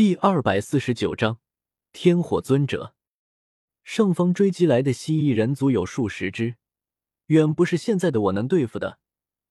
[0.00, 1.40] 第二百四十九章
[1.92, 2.94] 天火尊者。
[3.84, 6.56] 上方追击来的蜥蜴人足有数十只，
[7.26, 8.98] 远不是现在的我能对付的。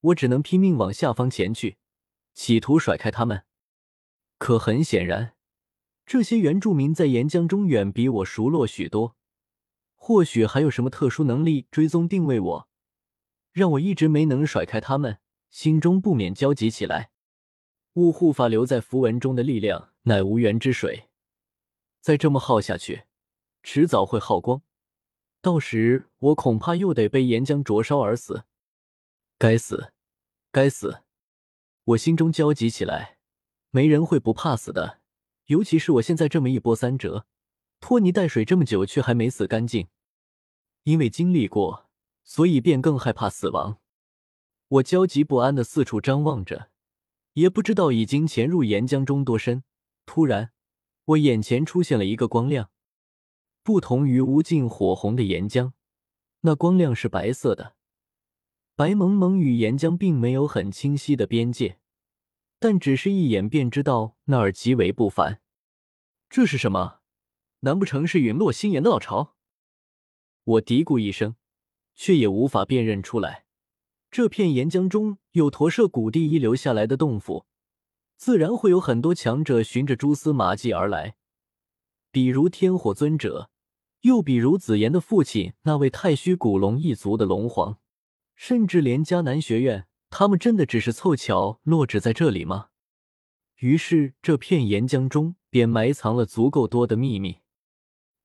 [0.00, 1.76] 我只能拼命往下方前去，
[2.34, 3.44] 企图甩开他们。
[4.36, 5.36] 可很显然，
[6.04, 9.14] 这些原住民在岩浆中远比我熟络许多，
[9.94, 12.68] 或许还有什么特殊能力追踪定位我，
[13.52, 15.18] 让我一直没能甩开他们，
[15.50, 17.12] 心中不免焦急起来。
[17.94, 21.10] 雾护法留在符文中的力量乃无源之水，
[22.00, 23.04] 再这么耗下去，
[23.62, 24.62] 迟早会耗光，
[25.42, 28.44] 到时我恐怕又得被岩浆灼烧而死。
[29.38, 29.92] 该死，
[30.50, 31.02] 该死！
[31.84, 33.18] 我心中焦急起来。
[33.70, 35.00] 没人会不怕死的，
[35.46, 37.26] 尤其是我现在这么一波三折，
[37.80, 39.88] 拖泥带水这么久却还没死干净。
[40.84, 41.90] 因为经历过，
[42.24, 43.78] 所以便更害怕死亡。
[44.68, 46.71] 我焦急不安的四处张望着。
[47.34, 49.64] 也不知道已经潜入岩浆中多深。
[50.04, 50.52] 突然，
[51.04, 52.70] 我眼前出现了一个光亮，
[53.62, 55.72] 不同于无尽火红的岩浆，
[56.40, 57.76] 那光亮是白色的，
[58.74, 61.78] 白蒙蒙与岩浆并没有很清晰的边界，
[62.58, 65.40] 但只是一眼便知道那儿极为不凡。
[66.28, 67.00] 这是什么？
[67.60, 69.36] 难不成是陨落星岩的老巢？
[70.44, 71.36] 我嘀咕一声，
[71.94, 73.41] 却也无法辨认出来。
[74.12, 77.46] 这片岩浆中有驼舍古地遗留下来的洞府，
[78.18, 81.14] 自然会有很多强者循着蛛丝马迹而来，
[82.10, 83.48] 比如天火尊者，
[84.02, 87.78] 又比如紫妍的父亲那位太虚古龙一族的龙皇，
[88.36, 92.68] 甚至连迦南学院，他们真的只是凑巧落址在这里吗？
[93.60, 97.38] 于是，这片岩浆中便埋藏了足够多的秘密。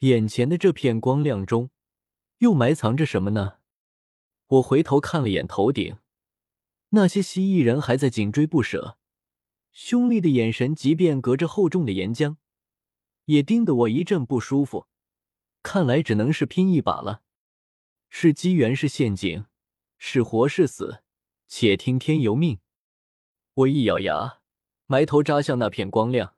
[0.00, 1.70] 眼前的这片光亮中，
[2.38, 3.57] 又埋藏着什么呢？
[4.48, 5.98] 我回头看了眼头顶，
[6.90, 8.96] 那些蜥蜴人还在紧追不舍，
[9.72, 12.36] 凶厉的眼神，即便隔着厚重的岩浆，
[13.26, 14.86] 也盯得我一阵不舒服。
[15.62, 17.22] 看来只能是拼一把了，
[18.08, 19.44] 是机缘是陷阱，
[19.98, 21.02] 是活是死，
[21.46, 22.60] 且听天由命。
[23.52, 24.40] 我一咬牙，
[24.86, 26.36] 埋头扎向那片光亮，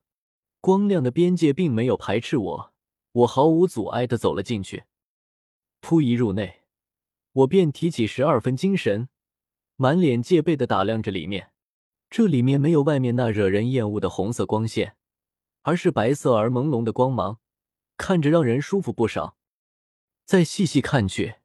[0.60, 2.74] 光亮的边界并没有排斥我，
[3.12, 4.84] 我毫无阻碍的走了进去，
[5.80, 6.59] 扑一入内。
[7.32, 9.08] 我便提起十二分精神，
[9.76, 11.52] 满脸戒备的打量着里面。
[12.08, 14.96] 这里面没有外面那惹人厌恶的红色光线，
[15.62, 17.38] 而是白色而朦胧的光芒，
[17.96, 19.36] 看着让人舒服不少。
[20.24, 21.36] 再细细看去，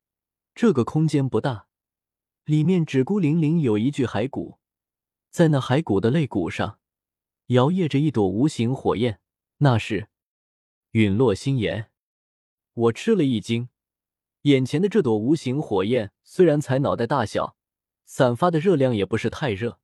[0.55, 1.67] 这个空间不大，
[2.45, 4.57] 里面只孤零零有一具骸骨，
[5.29, 6.79] 在那骸骨的肋骨上，
[7.47, 9.19] 摇曳着一朵无形火焰，
[9.57, 10.09] 那是
[10.91, 11.91] 陨落星岩。
[12.73, 13.69] 我吃了一惊。
[14.45, 17.57] 眼前的这朵无形火焰虽然才脑袋大小，
[18.05, 19.79] 散发的热量也不是太热，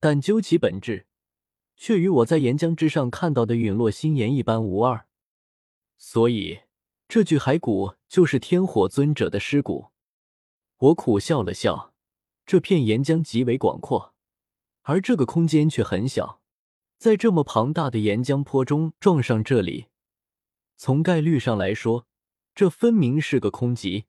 [0.00, 1.06] 但究其本质，
[1.76, 5.06] 却与我在岩浆之上看到的陨落星岩一般无二。
[5.96, 6.62] 所以，
[7.06, 9.92] 这具骸骨就是天火尊者的尸骨。
[10.78, 11.94] 我苦笑了笑，
[12.44, 14.12] 这片岩浆极为广阔，
[14.82, 16.40] 而这个空间却很小，
[16.98, 19.86] 在这么庞大的岩浆坡中撞上这里，
[20.76, 22.08] 从概率上来说。
[22.54, 24.04] 这分明是个空集，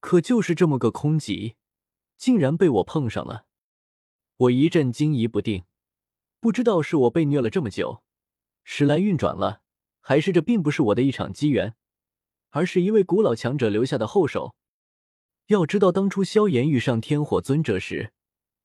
[0.00, 1.56] 可就是这么个空集，
[2.18, 3.46] 竟然被我碰上了。
[4.36, 5.64] 我一阵惊疑不定，
[6.38, 8.02] 不知道是我被虐了这么久，
[8.62, 9.62] 时来运转了，
[10.00, 11.74] 还是这并不是我的一场机缘，
[12.50, 14.54] 而是一位古老强者留下的后手。
[15.46, 18.12] 要知道，当初萧炎遇上天火尊者时，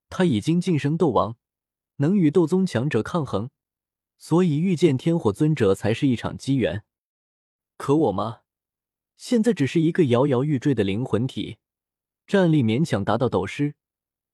[0.09, 1.37] 他已经晋升斗王，
[1.97, 3.49] 能与斗宗强者抗衡，
[4.17, 6.83] 所以遇见天火尊者才是一场机缘。
[7.77, 8.40] 可我吗？
[9.21, 11.59] 现在只是一个摇摇欲坠的灵魂体，
[12.25, 13.75] 战力勉强达到斗师，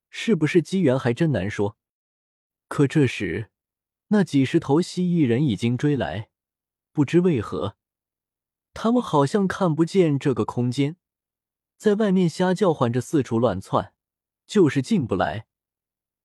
[0.09, 1.77] 是不是机缘还真难说。
[2.69, 3.51] 可这时，
[4.07, 6.29] 那几十头蜥蜴人已经追来，
[6.93, 7.75] 不知为何，
[8.73, 10.95] 他们好像看不见这个空间，
[11.75, 13.93] 在外面瞎叫唤着，四处乱窜，
[14.45, 15.47] 就是进不来，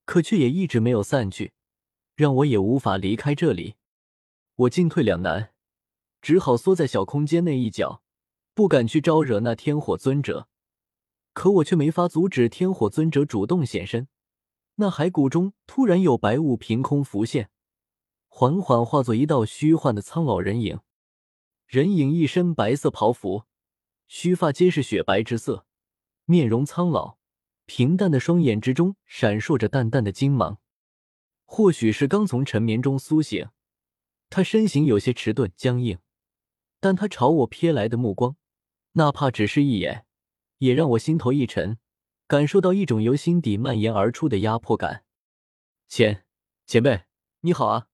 [0.05, 1.51] 可却也一直没有散去，
[2.15, 3.75] 让我也无法离开这里。
[4.55, 5.51] 我进退两难，
[6.21, 8.02] 只好缩在小空间内一角。
[8.55, 10.47] 不敢去招惹那天火尊者，
[11.33, 14.07] 可我却没法阻止天火尊者主动现身。
[14.75, 17.49] 那骸骨中突然有白雾凭空浮现，
[18.27, 20.79] 缓缓化作一道虚幻的苍老人影。
[21.65, 23.45] 人影一身白色袍服，
[24.07, 25.65] 须发皆是雪白之色，
[26.25, 27.17] 面容苍老，
[27.65, 30.59] 平淡的双眼之中闪烁着淡淡的金芒。
[31.45, 33.49] 或许是刚从沉眠中苏醒，
[34.29, 35.97] 他身形有些迟钝僵硬，
[36.79, 38.35] 但他朝我瞥来的目光。
[38.93, 40.05] 哪怕只是一眼，
[40.59, 41.79] 也让我心头一沉，
[42.27, 45.03] 感受到一种由心底蔓延而出的压迫感。
[45.87, 46.25] 前
[46.67, 47.05] 前辈，
[47.41, 47.87] 你好啊！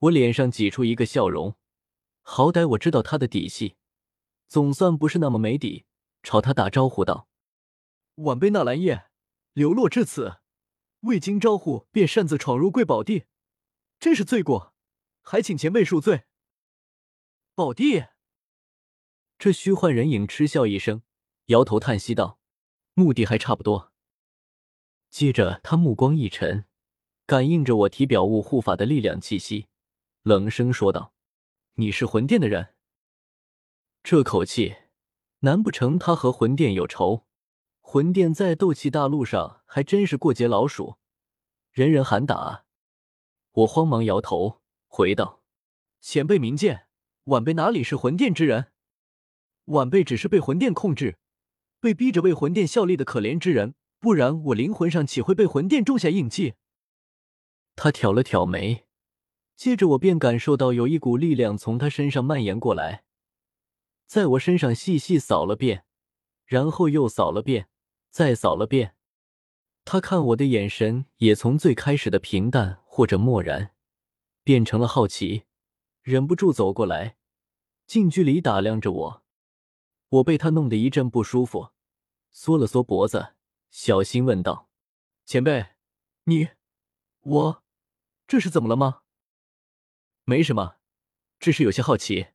[0.00, 1.56] 我脸上挤出一个笑容，
[2.22, 3.76] 好歹我知道他的底细，
[4.48, 5.84] 总算不是那么没底。
[6.24, 7.28] 朝他打招呼道
[8.16, 9.08] ：“晚辈纳兰叶，
[9.52, 10.40] 流落至此，
[11.00, 13.26] 未经招呼便擅自闯入贵宝地，
[14.00, 14.74] 真是罪过，
[15.22, 16.24] 还请前辈恕罪。”
[17.54, 18.08] 宝地，
[19.38, 21.02] 这虚幻人影嗤笑一声，
[21.46, 22.40] 摇头叹息道
[22.94, 23.92] ：“目的还差不多。”
[25.10, 26.64] 接着他目光一沉，
[27.24, 29.68] 感应着我体表物护法的力量气息，
[30.22, 31.14] 冷声说道
[31.74, 32.74] ：“你是魂殿的人？”
[34.02, 34.76] 这口气。
[35.42, 37.24] 难不成他和魂殿有仇？
[37.80, 40.96] 魂殿在斗气大陆上还真是过街老鼠，
[41.70, 42.64] 人人喊打。
[43.52, 45.44] 我慌忙摇头，回道
[46.02, 46.88] ：“前辈明鉴，
[47.26, 48.72] 晚辈哪里是魂殿之人？
[49.68, 51.16] 晚辈只是被魂殿控制，
[51.80, 53.74] 被逼着为魂殿效力的可怜之人。
[54.00, 56.54] 不然我灵魂上岂会被魂殿种下印记？”
[57.74, 58.86] 他挑了挑眉，
[59.56, 63.02] 接着我便感受到有一股力量从他身上蔓延过来。
[64.06, 65.84] 在我身上细细扫了遍，
[66.44, 67.68] 然后又扫了遍，
[68.10, 68.94] 再扫了遍。
[69.84, 73.74] 他看我的眼神也从最开始的平淡或者漠然，
[74.44, 75.44] 变成了好奇，
[76.02, 77.16] 忍不住走过来，
[77.86, 79.22] 近距离打量着我。
[80.08, 81.70] 我被他弄得一阵不舒服，
[82.30, 83.34] 缩了缩脖子，
[83.70, 84.68] 小心问道
[85.26, 85.66] ：“前辈，
[86.24, 86.48] 你，
[87.20, 87.62] 我，
[88.26, 89.02] 这是怎么了吗
[90.24, 90.76] ？”“没什么，
[91.38, 92.28] 只是有些好奇。”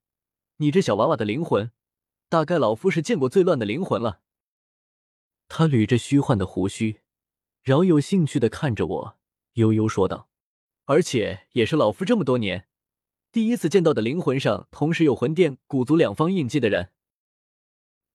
[0.57, 1.71] 你这小娃娃的灵魂，
[2.29, 4.21] 大概老夫是见过最乱的灵魂了。
[5.47, 7.01] 他捋着虚幻的胡须，
[7.63, 9.17] 饶有兴趣的看着我，
[9.53, 10.29] 悠悠说道
[10.85, 12.67] ：“而且也是老夫这么多年
[13.31, 16.91] 第一次见到的灵魂上同时有魂殿、古族两方印记的人。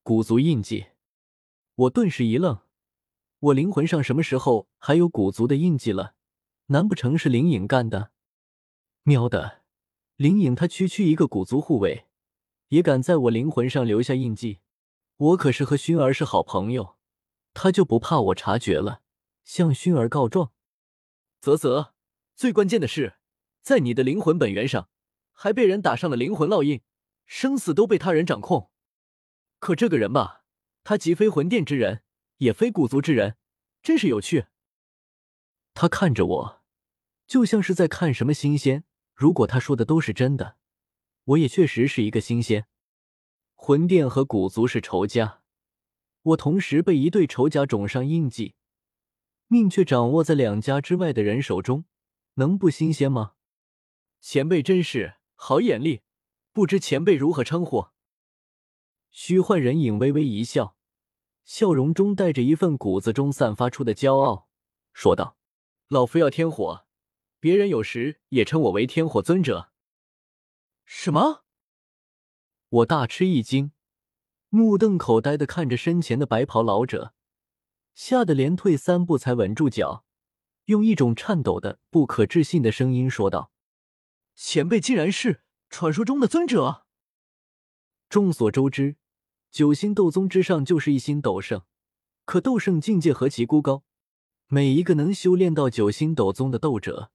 [0.09, 0.87] 古族印记？”
[1.77, 2.61] 我顿时一愣，
[3.41, 6.15] 我灵魂上什么时候还有古族的印记了？
[6.69, 8.11] 难不成是灵隐干的？
[9.03, 9.65] 喵的，
[10.17, 12.07] 灵隐他区区一个古族护卫。
[12.69, 14.61] 也敢在我灵魂上留下印记，
[15.19, 16.97] 我可是和薰儿是好朋友，
[17.53, 19.03] 他就不怕我察觉了，
[19.45, 20.53] 向薰儿告状？
[21.43, 21.93] 啧啧，
[22.35, 23.19] 最关键的是，
[23.61, 24.89] 在你的灵魂本源上，
[25.35, 26.81] 还被人打上了灵魂烙印，
[27.27, 28.71] 生死都被他人掌控。
[29.59, 30.45] 可这个人吧，
[30.85, 32.03] 他既非魂殿之人，
[32.39, 33.37] 也非古族之人，
[33.83, 34.47] 真是有趣。
[35.75, 36.63] 他看着我，
[37.27, 38.85] 就像是在看什么新鲜。
[39.15, 40.57] 如果他说的都是真的。
[41.25, 42.67] 我也确实是一个新鲜，
[43.55, 45.43] 魂殿和古族是仇家，
[46.23, 48.55] 我同时被一对仇家种上印记，
[49.47, 51.85] 命却掌握在两家之外的人手中，
[52.35, 53.35] 能不新鲜吗？
[54.23, 56.01] 前辈真是好眼力，
[56.53, 57.89] 不知前辈如何称呼？
[59.11, 60.77] 虚幻人影微微一笑，
[61.45, 64.49] 笑容中带着一份骨子中散发出的骄傲，
[64.93, 65.37] 说道
[65.89, 66.87] ：“老夫要天火，
[67.41, 69.73] 别人有时也称我为天火尊者。”
[70.85, 71.45] 什么？
[72.69, 73.73] 我大吃一惊，
[74.51, 77.15] 目瞪口呆的看着身前的白袍老者，
[77.95, 80.05] 吓得连退三步才稳住脚，
[80.67, 83.53] 用一种颤抖的、不可置信的声音说道
[84.37, 86.87] ：“前辈竟然是传说中的尊者！”
[88.09, 88.97] 众所周知，
[89.51, 91.63] 九星斗宗之上就是一星斗圣，
[92.25, 93.85] 可斗圣境界何其孤高，
[94.47, 97.11] 每一个能修炼到九星斗宗的斗者，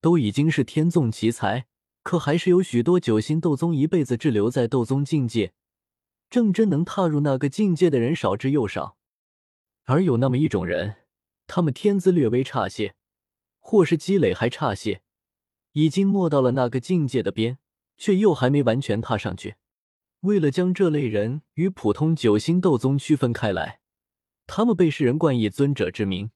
[0.00, 1.66] 都已经是天纵奇才。
[2.02, 5.54] 可还是有许多九星斗宗一辈子滞留在斗宗境界，
[6.28, 8.98] 正真能踏入那个境界的人少之又少。
[9.84, 10.96] 而有那么一种人，
[11.46, 12.96] 他们天资略微差些，
[13.58, 15.00] 或是积累还差些，
[15.72, 17.56] 已经没到了那个境界的边，
[17.96, 19.54] 却又还没完全踏上去。
[20.24, 23.80] 为了将这类人与普通九星斗宗区分开来，
[24.46, 26.30] 他们被世人冠以尊者之名。